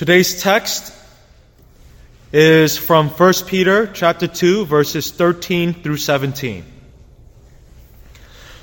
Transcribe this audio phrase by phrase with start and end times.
[0.00, 0.94] Today's text
[2.32, 6.64] is from 1 Peter chapter 2 verses 13 through 17.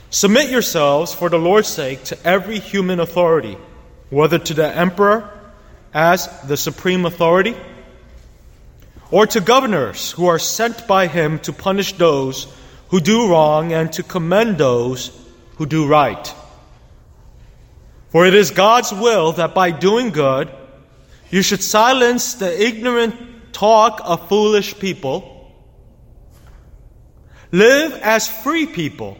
[0.10, 3.55] Submit yourselves for the Lord's sake to every human authority,
[4.10, 5.29] whether to the emperor
[5.94, 7.56] as the supreme authority
[9.12, 12.51] or to governors who are sent by him to punish those
[12.88, 15.12] who do wrong and to commend those
[15.58, 16.34] who do right.
[18.09, 20.49] For it is God's will that by doing good,
[21.30, 25.34] you should silence the ignorant talk of foolish people.
[27.52, 29.18] Live as free people,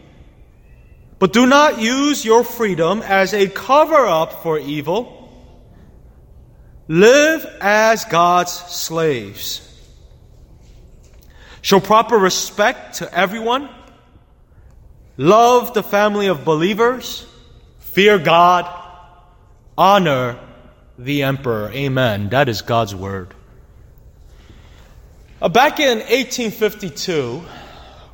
[1.18, 5.14] but do not use your freedom as a cover up for evil.
[6.88, 9.64] Live as God's slaves.
[11.60, 13.68] Show proper respect to everyone.
[15.16, 17.26] Love the family of believers.
[17.80, 18.74] Fear God.
[19.76, 20.38] Honor
[20.98, 21.70] the emperor.
[21.70, 22.28] Amen.
[22.30, 23.32] That is God's word.
[25.40, 27.40] Uh, back in 1852,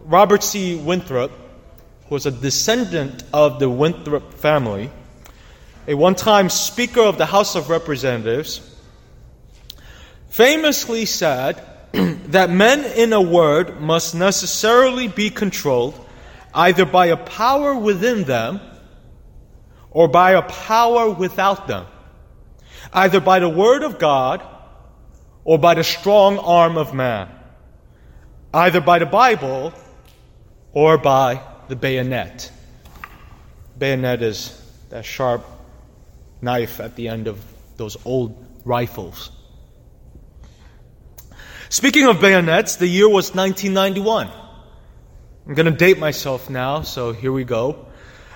[0.01, 0.77] Robert C.
[0.77, 1.33] Winthrop,
[2.09, 4.91] who was a descendant of the Winthrop family,
[5.89, 8.61] a one time Speaker of the House of Representatives,
[10.29, 15.99] famously said that men, in a word, must necessarily be controlled
[16.53, 18.61] either by a power within them
[19.91, 21.87] or by a power without them
[22.93, 24.43] either by the word of God
[25.45, 27.29] or by the strong arm of man,
[28.53, 29.73] either by the Bible
[30.73, 32.51] or by the bayonet.
[33.79, 34.61] Bayonet is
[34.91, 35.45] that sharp
[36.41, 37.43] knife at the end of
[37.77, 39.31] those old rifles.
[41.69, 44.29] Speaking of bayonets, the year was 1991.
[45.47, 47.87] I'm going to date myself now, so here we go.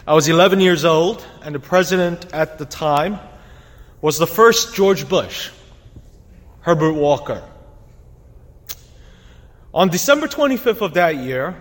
[0.07, 3.19] I was 11 years old, and the president at the time
[4.01, 5.51] was the first George Bush,
[6.61, 7.43] Herbert Walker.
[9.75, 11.57] On December 25th of that year,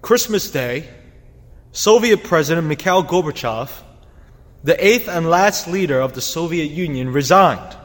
[0.00, 0.88] Christmas Day,
[1.72, 3.70] Soviet President Mikhail Gorbachev,
[4.62, 7.76] the eighth and last leader of the Soviet Union, resigned.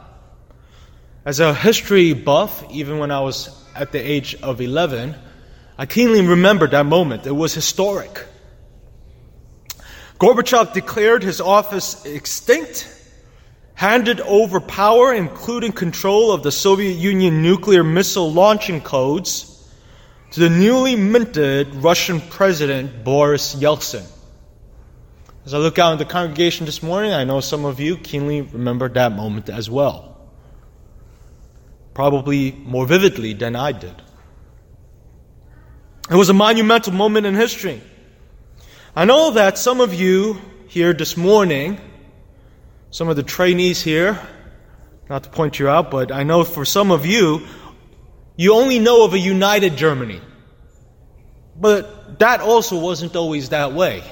[1.25, 5.16] As a history buff, even when I was at the age of 11,
[5.77, 7.25] I keenly remember that moment.
[7.25, 8.25] It was historic.
[10.19, 12.97] Gorbachev declared his office extinct
[13.77, 19.53] handed over power, including control of the Soviet Union nuclear missile launching codes,
[20.31, 24.03] to the newly minted Russian President Boris Yeltsin.
[25.45, 28.41] As I look out in the congregation this morning, I know some of you keenly
[28.41, 30.27] remember that moment as well.
[31.93, 34.01] Probably more vividly than I did.
[36.09, 37.79] It was a monumental moment in history.
[38.95, 41.79] I know that some of you here this morning
[42.89, 44.19] some of the trainees here,
[45.09, 47.45] not to point you out, but I know for some of you,
[48.35, 50.21] you only know of a united Germany.
[51.59, 54.03] But that also wasn't always that way.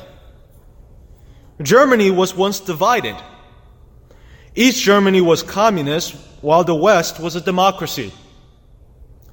[1.61, 3.15] Germany was once divided.
[4.55, 8.11] East Germany was communist, while the West was a democracy.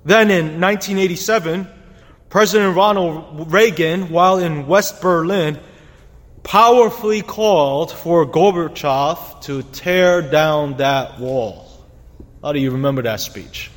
[0.04, 1.68] Then in 1987,
[2.28, 5.58] President Ronald Reagan, while in West Berlin,
[6.42, 11.68] powerfully called for Gorbachev to tear down that wall.
[12.42, 13.70] How do you remember that speech?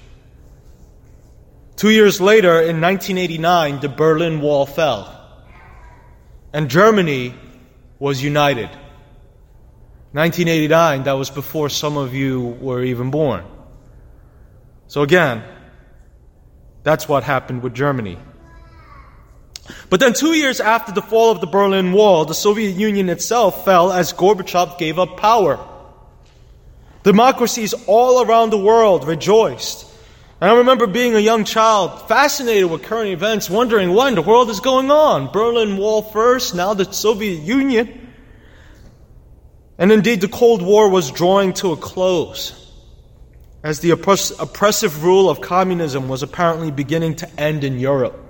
[1.75, 5.11] Two years later, in 1989, the Berlin Wall fell.
[6.53, 7.35] And Germany
[7.99, 8.69] was united.
[10.13, 13.43] 1989, that was before some of you were even born.
[14.87, 15.43] So again,
[16.83, 18.17] that's what happened with Germany.
[19.89, 23.65] But then, two years after the fall of the Berlin Wall, the Soviet Union itself
[23.65, 25.59] fell as Gorbachev gave up power.
[27.03, 29.85] Democracies all around the world rejoiced.
[30.41, 34.21] And I remember being a young child, fascinated with current events, wondering what in the
[34.21, 35.31] world is going on.
[35.31, 38.11] Berlin Wall first, now the Soviet Union.
[39.77, 42.61] And indeed, the Cold War was drawing to a close
[43.63, 48.25] as the oppress- oppressive rule of communism was apparently beginning to end in Europe.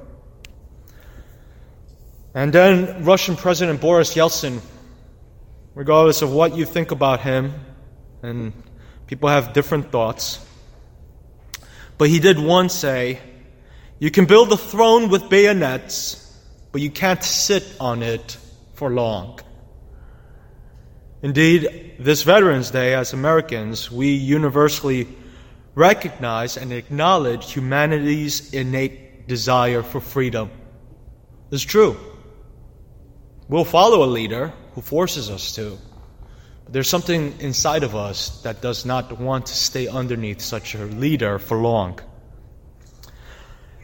[2.36, 4.60] And then Russian President Boris Yeltsin,
[5.74, 7.54] regardless of what you think about him,
[8.22, 8.52] and
[9.08, 10.46] people have different thoughts,
[11.98, 13.22] but he did once say,
[14.00, 16.38] You can build a throne with bayonets,
[16.74, 18.38] but you can't sit on it
[18.74, 19.40] for long.
[21.22, 25.08] Indeed, this Veterans Day, as Americans, we universally
[25.74, 30.52] recognize and acknowledge humanity's innate desire for freedom.
[31.50, 31.96] It's true.
[33.48, 35.78] We'll follow a leader who forces us to.
[36.64, 40.86] But There's something inside of us that does not want to stay underneath such a
[40.86, 42.00] leader for long.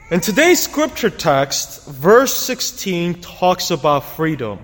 [0.10, 4.60] In today's scripture text, verse 16 talks about freedom.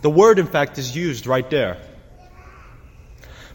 [0.00, 1.76] The word, in fact, is used right there.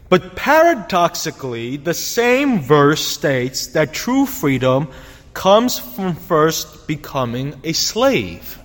[0.07, 4.89] But paradoxically, the same verse states that true freedom
[5.33, 8.59] comes from first becoming a slave.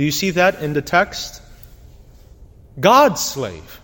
[0.00, 1.42] Do you see that in the text?
[2.80, 3.82] God's slave.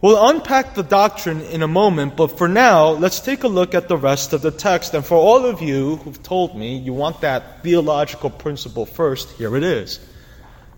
[0.00, 3.88] We'll unpack the doctrine in a moment, but for now, let's take a look at
[3.88, 4.94] the rest of the text.
[4.94, 9.58] And for all of you who've told me you want that theological principle first, here
[9.58, 10.00] it is.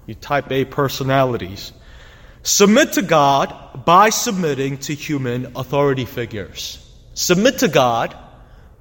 [0.07, 1.73] You type A personalities.
[2.43, 6.85] Submit to God by submitting to human authority figures.
[7.15, 8.17] Submit to God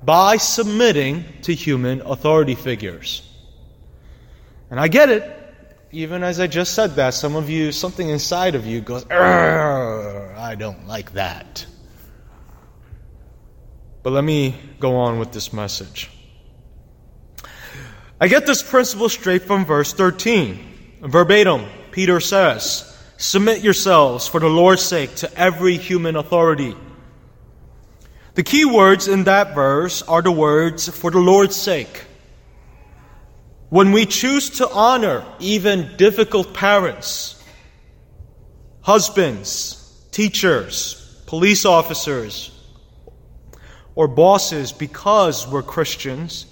[0.02, 3.22] by submitting to human authority figures.
[4.72, 5.38] And I get it.
[5.92, 10.56] Even as I just said that, some of you, something inside of you goes, I
[10.58, 11.66] don't like that.
[14.02, 16.10] But let me go on with this message.
[18.22, 21.00] I get this principle straight from verse 13.
[21.02, 22.88] Verbatim, Peter says,
[23.18, 26.76] Submit yourselves for the Lord's sake to every human authority.
[28.36, 32.06] The key words in that verse are the words for the Lord's sake.
[33.72, 37.42] When we choose to honor even difficult parents,
[38.82, 39.78] husbands,
[40.12, 42.52] teachers, police officers,
[43.96, 46.48] or bosses because we're Christians,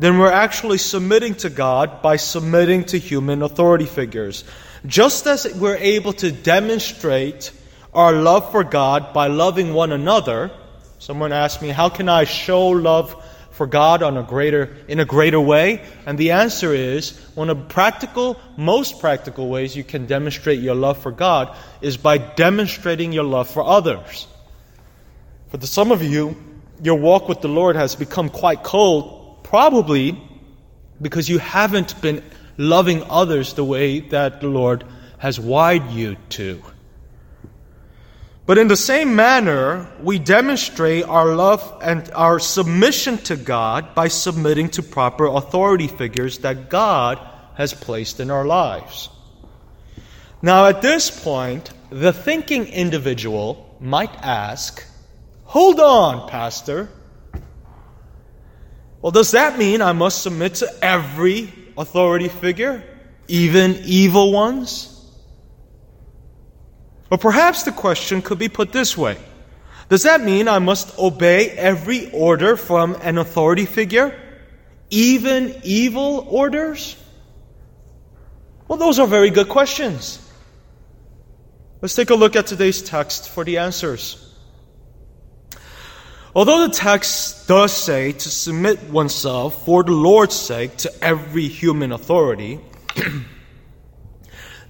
[0.00, 4.42] then we're actually submitting to God by submitting to human authority figures.
[4.84, 7.52] Just as we're able to demonstrate
[7.94, 10.50] our love for God by loving one another,
[10.98, 13.19] someone asked me, how can I show love
[13.60, 15.84] for God on a greater, in a greater way?
[16.06, 20.96] And the answer is, one of practical, most practical ways you can demonstrate your love
[20.96, 24.26] for God is by demonstrating your love for others.
[25.50, 26.42] For the, some of you,
[26.82, 29.20] your walk with the Lord has become quite cold
[29.50, 30.16] Probably
[31.02, 32.22] because you haven't been
[32.56, 34.84] loving others the way that the Lord
[35.18, 36.62] has wired you to.
[38.50, 44.08] But in the same manner, we demonstrate our love and our submission to God by
[44.08, 47.20] submitting to proper authority figures that God
[47.54, 49.08] has placed in our lives.
[50.42, 54.84] Now, at this point, the thinking individual might ask,
[55.44, 56.88] Hold on, Pastor.
[59.00, 62.82] Well, does that mean I must submit to every authority figure,
[63.28, 64.89] even evil ones?
[67.10, 69.18] Or perhaps the question could be put this way
[69.88, 74.18] Does that mean I must obey every order from an authority figure,
[74.90, 76.96] even evil orders?
[78.68, 80.24] Well, those are very good questions.
[81.80, 84.26] Let's take a look at today's text for the answers.
[86.34, 91.90] Although the text does say to submit oneself for the Lord's sake to every human
[91.90, 92.60] authority,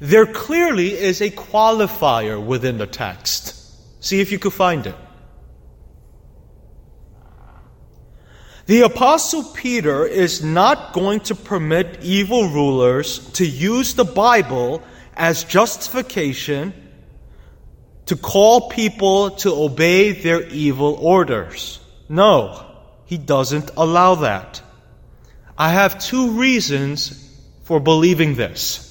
[0.00, 3.54] there clearly is a qualifier within the text.
[4.02, 4.96] See if you could find it.
[8.64, 14.82] The Apostle Peter is not going to permit evil rulers to use the Bible
[15.14, 16.72] as justification
[18.06, 21.80] to call people to obey their evil orders.
[22.08, 22.64] No,
[23.06, 24.62] he doesn't allow that.
[25.58, 27.28] I have two reasons
[27.64, 28.89] for believing this.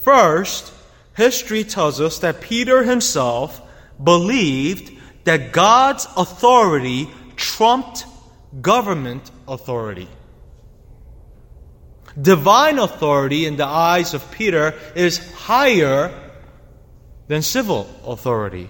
[0.00, 0.72] First,
[1.14, 3.60] history tells us that Peter himself
[4.02, 4.90] believed
[5.24, 8.06] that God's authority trumped
[8.60, 10.08] government authority.
[12.20, 16.12] Divine authority in the eyes of Peter is higher
[17.28, 18.68] than civil authority.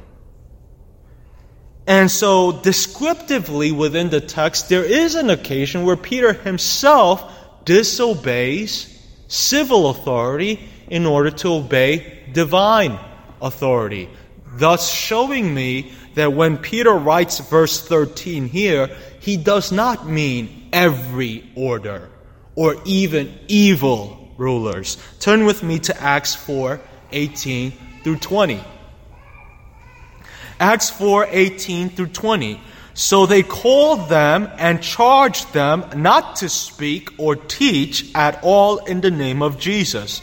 [1.87, 8.87] And so, descriptively within the text, there is an occasion where Peter himself disobeys
[9.29, 12.99] civil authority in order to obey divine
[13.41, 14.09] authority.
[14.55, 18.89] Thus, showing me that when Peter writes verse 13 here,
[19.21, 22.11] he does not mean every order
[22.57, 24.97] or even evil rulers.
[25.21, 26.81] Turn with me to Acts 4
[27.13, 28.63] 18 through 20.
[30.59, 32.61] Acts 4 18 through 20.
[32.95, 39.01] So they called them and charged them not to speak or teach at all in
[39.01, 40.23] the name of Jesus.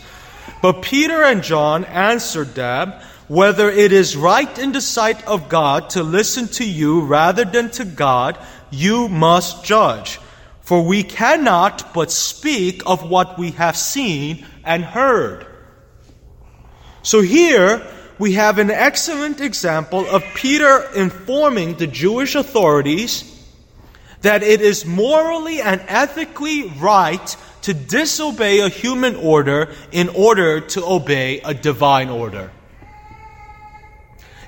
[0.62, 2.94] But Peter and John answered them,
[3.28, 7.70] Whether it is right in the sight of God to listen to you rather than
[7.72, 8.38] to God,
[8.72, 10.20] you must judge.
[10.62, 15.46] For we cannot but speak of what we have seen and heard.
[17.04, 17.86] So here
[18.20, 23.34] we have an excellent example of Peter informing the Jewish authorities
[24.22, 27.38] that it is morally and ethically right
[27.68, 32.50] to disobey a human order in order to obey a divine order.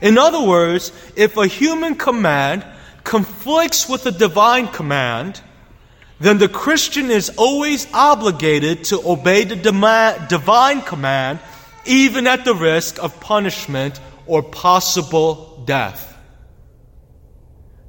[0.02, 2.66] In other words, if a human command
[3.04, 5.42] conflicts with a divine command,
[6.22, 9.58] then the Christian is always obligated to obey the
[10.30, 11.40] divine command
[11.86, 16.18] even at the risk of punishment or possible death.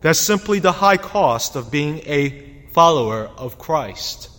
[0.00, 4.29] That's simply the high cost of being a follower of Christ.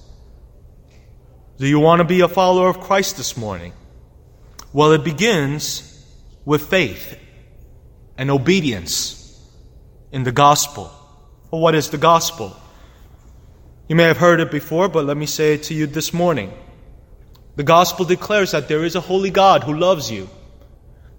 [1.62, 3.74] Do you want to be a follower of Christ this morning?
[4.74, 6.04] Well, it begins
[6.44, 7.20] with faith
[8.18, 9.40] and obedience
[10.12, 10.92] in the gospel.
[11.52, 12.58] Well, what is the gospel?
[13.88, 16.52] You may have heard it before, but let me say it to you this morning.
[17.58, 20.32] The gospel declares that there is a holy God who loves you,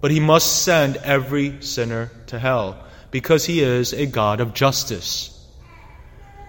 [0.01, 5.41] but he must send every sinner to hell because he is a God of justice.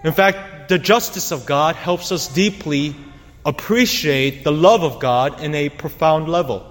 [0.03, 2.93] In fact, the justice of God helps us deeply
[3.45, 6.65] appreciate the love of God in a profound level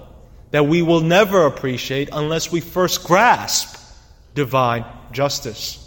[0.51, 3.77] that we will never appreciate unless we first grasp
[4.33, 5.81] divine justice.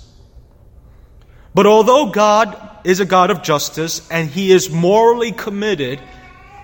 [1.54, 6.00] But although God is a God of justice and he is morally committed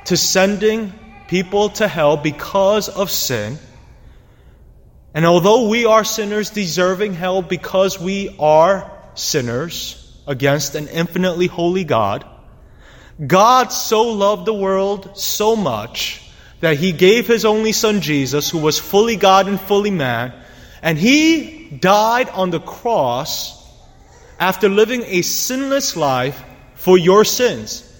[0.06, 0.92] to sending
[1.28, 3.58] people to hell because of sin.
[5.14, 11.84] And although we are sinners deserving hell because we are sinners against an infinitely holy
[11.84, 12.24] God,
[13.24, 16.20] God so loved the world so much
[16.60, 20.32] that he gave his only son Jesus, who was fully God and fully man,
[20.82, 23.60] and he died on the cross
[24.40, 26.42] after living a sinless life
[26.74, 27.90] for your sins.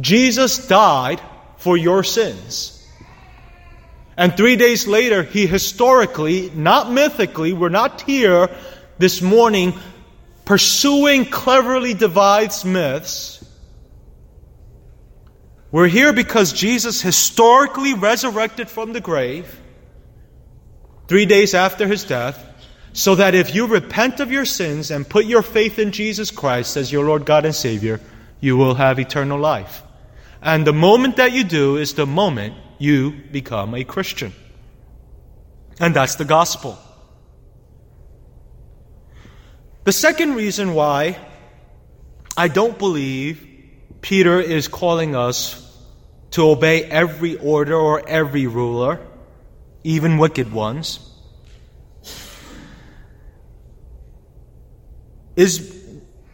[0.00, 1.20] Jesus died
[1.58, 2.70] for your sins.
[4.16, 8.48] And three days later, he historically, not mythically, we're not here
[8.98, 9.74] this morning
[10.44, 13.33] pursuing cleverly devised myths.
[15.74, 19.60] We're here because Jesus historically resurrected from the grave
[21.08, 22.38] three days after his death,
[22.92, 26.76] so that if you repent of your sins and put your faith in Jesus Christ
[26.76, 28.00] as your Lord God and Savior,
[28.38, 29.82] you will have eternal life.
[30.40, 34.32] And the moment that you do is the moment you become a Christian.
[35.80, 36.78] And that's the gospel.
[39.82, 41.18] The second reason why
[42.36, 43.44] I don't believe
[44.02, 45.63] Peter is calling us
[46.34, 48.98] to obey every order or every ruler,
[49.84, 50.98] even wicked ones,
[55.36, 55.60] is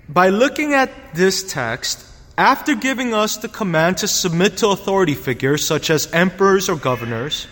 [0.08, 2.06] by looking at this text
[2.38, 7.46] after giving us the command to submit to authority figures such as emperors or governors,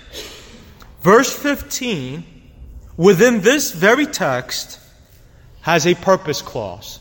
[1.03, 2.25] verse 15,
[2.97, 4.81] within this very text,
[5.61, 7.01] has a purpose clause.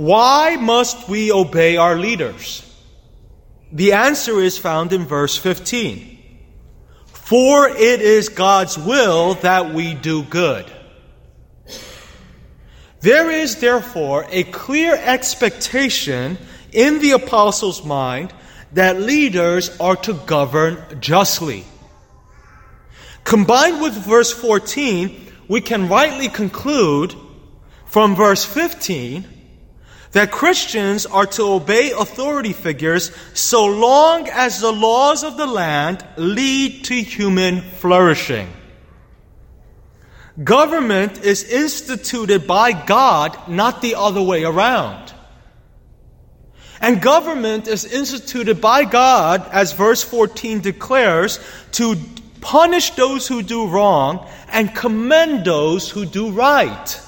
[0.00, 2.64] Why must we obey our leaders?
[3.70, 6.18] The answer is found in verse 15.
[7.04, 10.64] For it is God's will that we do good.
[13.02, 16.38] There is therefore a clear expectation
[16.72, 18.32] in the apostles' mind
[18.72, 21.66] that leaders are to govern justly.
[23.24, 27.14] Combined with verse 14, we can rightly conclude
[27.84, 29.39] from verse 15
[30.12, 36.04] that Christians are to obey authority figures so long as the laws of the land
[36.16, 38.48] lead to human flourishing.
[40.42, 45.12] Government is instituted by God, not the other way around.
[46.80, 51.38] And government is instituted by God, as verse 14 declares,
[51.72, 51.96] to
[52.40, 57.00] punish those who do wrong and commend those who do right.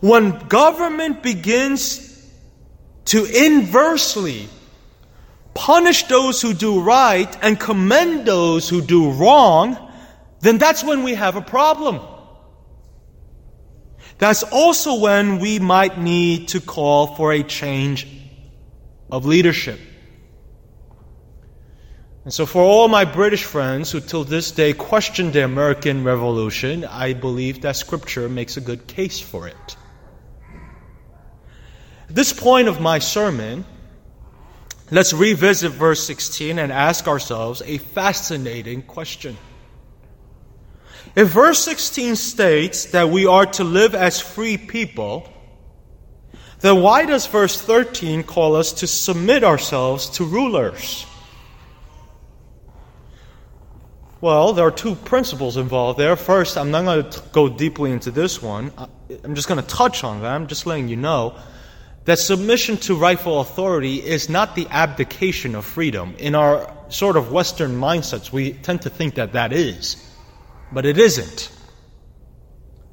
[0.00, 2.06] When government begins
[3.06, 4.48] to inversely
[5.54, 9.76] punish those who do right and commend those who do wrong,
[10.40, 12.00] then that's when we have a problem.
[14.18, 18.06] That's also when we might need to call for a change
[19.10, 19.80] of leadership.
[22.24, 26.84] And so, for all my British friends who till this day question the American Revolution,
[26.84, 29.76] I believe that Scripture makes a good case for it.
[32.10, 33.64] This point of my sermon,
[34.90, 39.36] let's revisit verse 16 and ask ourselves a fascinating question.
[41.14, 45.28] If verse 16 states that we are to live as free people,
[46.60, 51.06] then why does verse 13 call us to submit ourselves to rulers?
[54.20, 56.16] Well, there are two principles involved there.
[56.16, 58.72] First, I'm not going to go deeply into this one.
[59.24, 60.34] I'm just going to touch on that.
[60.34, 61.36] I'm just letting you know
[62.04, 66.14] that submission to rightful authority is not the abdication of freedom.
[66.18, 69.96] In our sort of Western mindsets, we tend to think that that is,
[70.72, 71.50] but it isn't.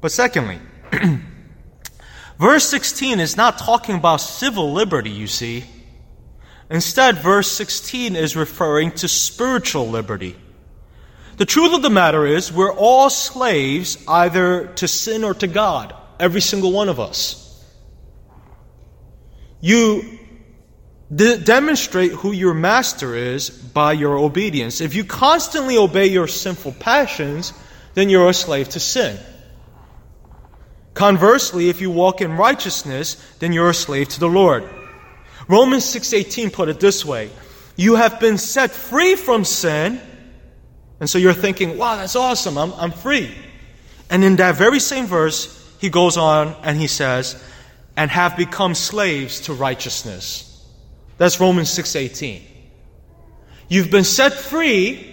[0.00, 0.58] But secondly,
[2.38, 5.64] verse 16 is not talking about civil liberty, you see.
[6.70, 10.36] Instead, verse 16 is referring to spiritual liberty.
[11.38, 15.94] The truth of the matter is, we're all slaves either to sin or to God,
[16.20, 17.47] every single one of us.
[19.60, 20.18] You
[21.14, 24.80] de- demonstrate who your master is by your obedience.
[24.80, 27.52] If you constantly obey your sinful passions,
[27.94, 29.18] then you're a slave to sin.
[30.94, 34.68] Conversely, if you walk in righteousness, then you're a slave to the Lord.
[35.48, 37.30] Romans 6:18 put it this way:
[37.76, 40.00] You have been set free from sin,
[41.00, 42.58] and so you're thinking, "Wow, that's awesome.
[42.58, 43.32] I'm, I'm free."
[44.10, 47.40] And in that very same verse, he goes on and he says,
[47.98, 50.64] and have become slaves to righteousness.
[51.16, 52.42] That's Romans 6:18.
[53.68, 55.04] You've been set free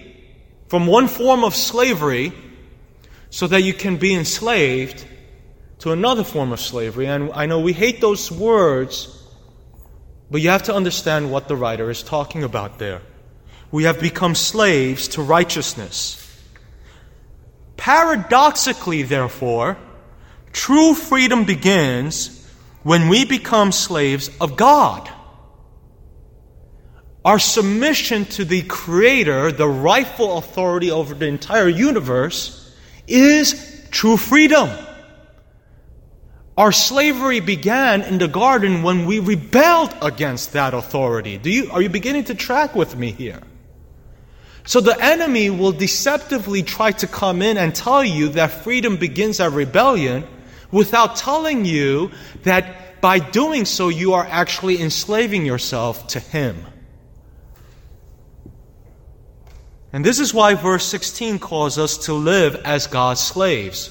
[0.68, 2.32] from one form of slavery
[3.32, 5.04] so that you can be enslaved
[5.80, 7.08] to another form of slavery.
[7.08, 9.10] And I know we hate those words,
[10.30, 13.02] but you have to understand what the writer is talking about there.
[13.72, 16.22] We have become slaves to righteousness.
[17.78, 19.76] Paradoxically, therefore,
[20.54, 22.35] true freedom begins
[22.86, 25.10] when we become slaves of God.
[27.26, 32.72] Our submission to the Creator, the rightful authority over the entire universe,
[33.08, 34.70] is true freedom.
[36.56, 41.40] Our slavery began in the garden when we rebelled against that authority.
[41.40, 43.42] Do you, are you beginning to track with me here?
[44.64, 49.40] So the enemy will deceptively try to come in and tell you that freedom begins
[49.40, 50.28] at rebellion
[50.76, 52.12] without telling you
[52.44, 56.58] that by doing so, you are actually enslaving yourself to Him.
[59.94, 63.90] And this is why verse 16 calls us to live as God's slaves.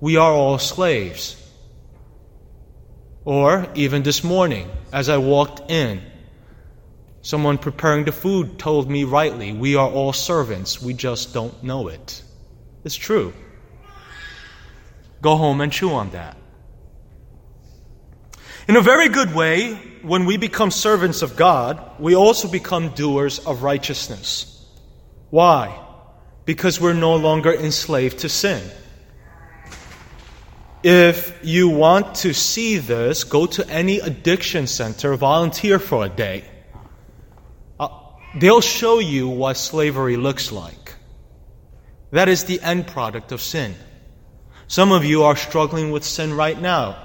[0.00, 1.36] We are all slaves.
[3.24, 6.02] Or even this morning, as I walked in,
[7.22, 11.88] someone preparing the food told me rightly, we are all servants, we just don't know
[11.88, 12.22] it.
[12.84, 13.32] It's true.
[15.22, 16.36] Go home and chew on that.
[18.68, 23.38] In a very good way, when we become servants of God, we also become doers
[23.38, 24.66] of righteousness.
[25.30, 25.80] Why?
[26.44, 28.62] Because we're no longer enslaved to sin.
[30.82, 36.44] If you want to see this, go to any addiction center, volunteer for a day.
[37.78, 37.88] Uh,
[38.34, 40.94] they'll show you what slavery looks like.
[42.10, 43.76] That is the end product of sin.
[44.72, 46.96] Some of you are struggling with sin right now.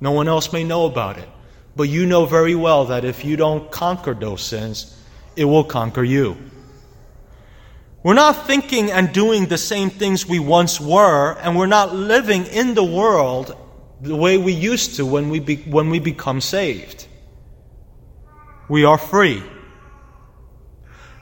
[0.00, 1.28] No one else may know about it.
[1.76, 4.92] But you know very well that if you don't conquer those sins,
[5.36, 6.36] it will conquer you.
[8.02, 12.44] We're not thinking and doing the same things we once were, and we're not living
[12.46, 13.56] in the world
[14.00, 17.06] the way we used to when we, be, when we become saved.
[18.68, 19.44] We are free.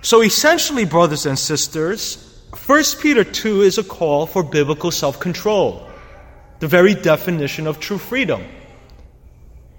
[0.01, 5.89] So essentially, brothers and sisters, 1 Peter 2 is a call for biblical self control,
[6.61, 8.43] the very definition of true freedom.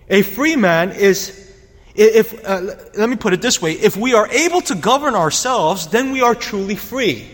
[0.09, 1.51] A free man is,
[1.95, 2.61] if, uh,
[2.97, 6.21] let me put it this way if we are able to govern ourselves, then we
[6.21, 7.27] are truly free.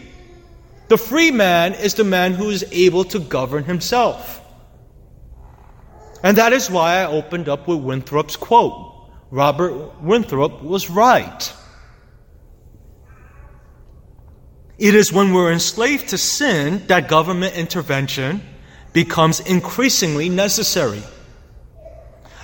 [0.90, 4.42] The free man is the man who is able to govern himself.
[6.24, 8.92] And that is why I opened up with Winthrop's quote.
[9.32, 11.54] Robert Winthrop was right.
[14.82, 18.42] It is when we're enslaved to sin that government intervention
[18.94, 21.04] becomes increasingly necessary.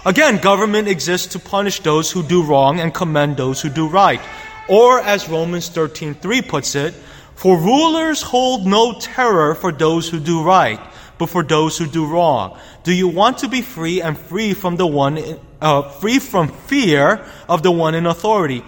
[0.06, 4.22] Again, government exists to punish those who do wrong and commend those who do right.
[4.70, 6.94] Or as Romans 13:3 puts it,
[7.34, 10.80] for rulers hold no terror for those who do right,
[11.18, 12.56] but for those who do wrong.
[12.84, 15.18] Do you want to be free and free from the one
[15.60, 18.62] uh, free from fear of the one in authority?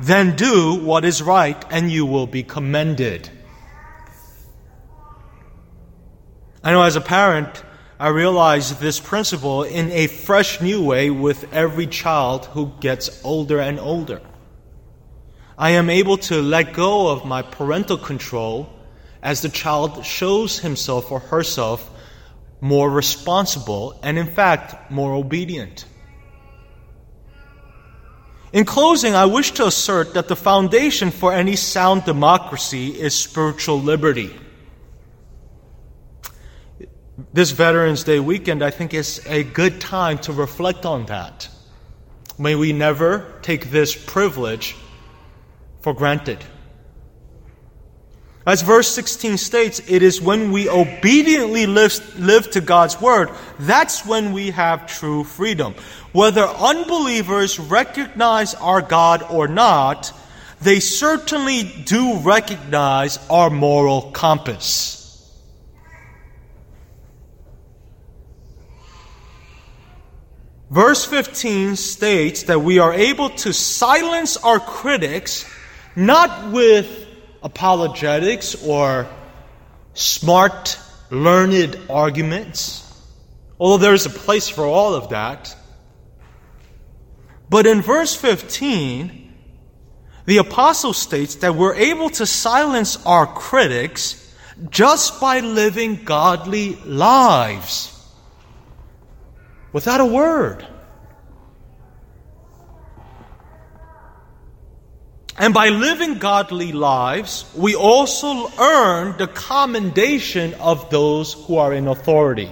[0.00, 3.30] Then do what is right, and you will be commended.
[6.62, 7.62] I know as a parent,
[7.98, 13.58] I realize this principle in a fresh new way with every child who gets older
[13.58, 14.20] and older.
[15.56, 18.68] I am able to let go of my parental control
[19.22, 21.90] as the child shows himself or herself
[22.60, 25.86] more responsible and, in fact, more obedient.
[28.52, 33.80] In closing, I wish to assert that the foundation for any sound democracy is spiritual
[33.80, 34.34] liberty.
[37.32, 41.48] This Veterans Day weekend, I think, is a good time to reflect on that.
[42.38, 44.76] May we never take this privilege
[45.80, 46.44] for granted.
[48.46, 54.06] As verse 16 states, it is when we obediently live, live to God's word, that's
[54.06, 55.74] when we have true freedom.
[56.16, 60.14] Whether unbelievers recognize our God or not,
[60.62, 65.30] they certainly do recognize our moral compass.
[70.70, 75.44] Verse 15 states that we are able to silence our critics
[75.96, 77.06] not with
[77.42, 79.06] apologetics or
[79.92, 80.78] smart,
[81.10, 82.90] learned arguments,
[83.60, 85.54] although there's a place for all of that.
[87.48, 89.32] But in verse 15,
[90.24, 94.22] the apostle states that we're able to silence our critics
[94.70, 97.92] just by living godly lives
[99.72, 100.66] without a word.
[105.38, 111.88] And by living godly lives, we also earn the commendation of those who are in
[111.88, 112.50] authority.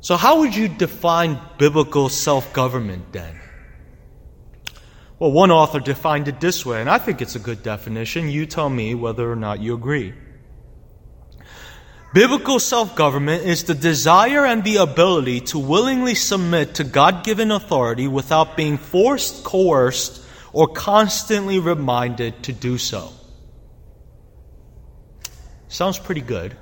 [0.00, 3.38] So, how would you define biblical self government then?
[5.18, 8.30] Well, one author defined it this way, and I think it's a good definition.
[8.30, 10.14] You tell me whether or not you agree.
[12.14, 17.50] Biblical self government is the desire and the ability to willingly submit to God given
[17.50, 23.12] authority without being forced, coerced, or constantly reminded to do so.
[25.68, 26.56] Sounds pretty good.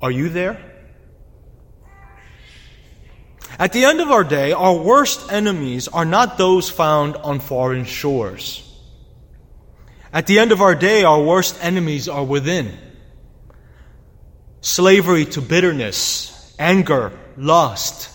[0.00, 0.67] Are you there?
[3.58, 7.84] At the end of our day, our worst enemies are not those found on foreign
[7.84, 8.64] shores.
[10.12, 12.78] At the end of our day, our worst enemies are within.
[14.60, 18.10] Slavery to bitterness, anger, lust,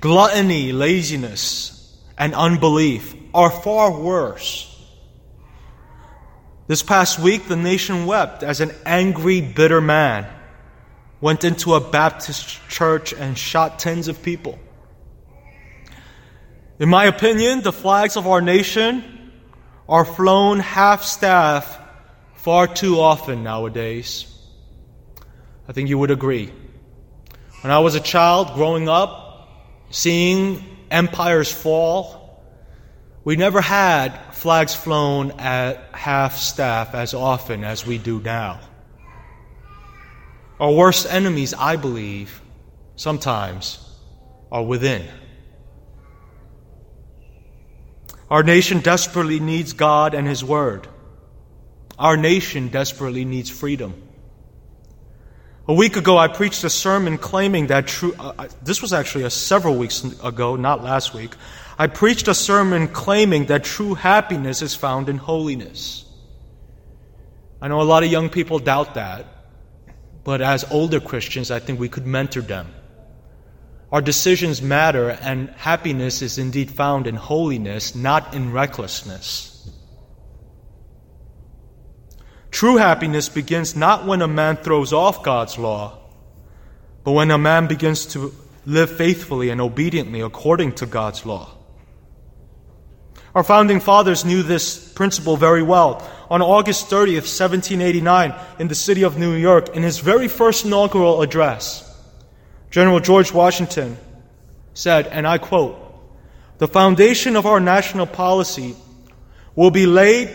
[0.00, 4.72] gluttony, laziness, and unbelief are far worse.
[6.66, 10.26] This past week, the nation wept as an angry, bitter man
[11.20, 14.58] went into a Baptist church and shot tens of people.
[16.78, 19.32] In my opinion, the flags of our nation
[19.88, 21.78] are flown half staff
[22.34, 24.32] far too often nowadays.
[25.68, 26.52] I think you would agree.
[27.62, 29.48] When I was a child growing up,
[29.90, 32.44] seeing empires fall,
[33.24, 38.60] we never had flags flown at half staff as often as we do now.
[40.58, 42.40] Our worst enemies, I believe,
[42.96, 43.78] sometimes
[44.50, 45.06] are within.
[48.30, 50.88] Our nation desperately needs God and His Word.
[51.98, 54.02] Our nation desperately needs freedom.
[55.68, 58.14] A week ago, I preached a sermon claiming that true.
[58.18, 61.34] Uh, this was actually a several weeks ago, not last week.
[61.78, 66.04] I preached a sermon claiming that true happiness is found in holiness.
[67.60, 69.26] I know a lot of young people doubt that,
[70.26, 72.74] but as older Christians, I think we could mentor them.
[73.92, 79.70] Our decisions matter, and happiness is indeed found in holiness, not in recklessness.
[82.50, 85.96] True happiness begins not when a man throws off God's law,
[87.04, 88.34] but when a man begins to
[88.64, 91.55] live faithfully and obediently according to God's law.
[93.36, 96.02] Our founding fathers knew this principle very well.
[96.30, 101.20] On August 30th, 1789, in the city of New York, in his very first inaugural
[101.20, 101.84] address,
[102.70, 103.98] General George Washington
[104.72, 105.76] said, and I quote,
[106.56, 108.74] The foundation of our national policy
[109.54, 110.30] will be laid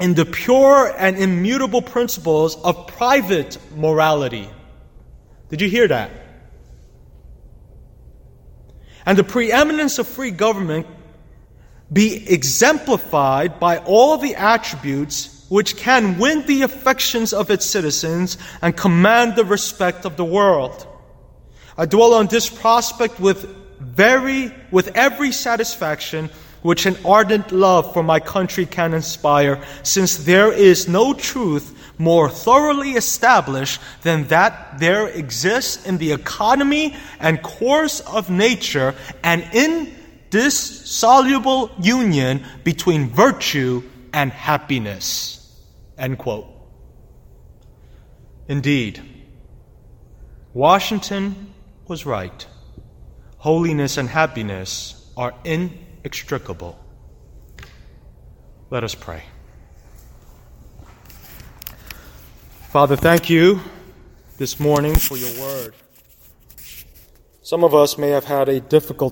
[0.00, 4.50] in the pure and immutable principles of private morality.
[5.50, 6.10] Did you hear that?
[9.06, 10.88] And the preeminence of free government
[11.92, 18.76] be exemplified by all the attributes which can win the affections of its citizens and
[18.76, 20.86] command the respect of the world.
[21.76, 23.48] I dwell on this prospect with
[23.80, 26.28] very, with every satisfaction
[26.62, 32.28] which an ardent love for my country can inspire, since there is no truth more
[32.28, 39.42] thoroughly established than that there exists in the economy and course of nature an
[40.30, 45.64] indissoluble union between virtue and happiness.
[45.96, 46.46] End quote.
[48.48, 49.02] Indeed,
[50.54, 51.52] Washington
[51.86, 52.46] was right.
[53.38, 56.78] holiness and happiness are inextricable.
[58.70, 59.22] Let us pray.
[62.70, 63.60] Father, thank you
[64.36, 65.74] this morning for your word.
[67.42, 69.06] Some of us may have had a difficult